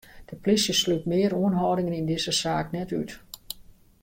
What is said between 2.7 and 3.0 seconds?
net